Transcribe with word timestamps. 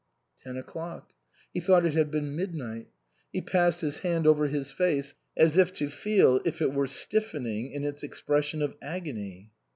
Ten 0.43 0.57
o'clock. 0.57 1.11
He 1.53 1.59
thought 1.59 1.85
it 1.85 1.93
had 1.93 2.09
been 2.09 2.35
mid 2.35 2.55
night. 2.55 2.87
He 3.31 3.39
passed 3.39 3.81
his 3.81 3.99
hand 3.99 4.25
over 4.25 4.47
his 4.47 4.71
face, 4.71 5.13
as 5.37 5.59
if 5.59 5.71
to 5.75 5.89
feel 5.89 6.41
if 6.43 6.59
it 6.59 6.73
were 6.73 6.87
stiffening 6.87 7.71
in 7.71 7.83
its 7.83 8.01
expression 8.01 8.63
of 8.63 8.73
agony. 8.81 9.51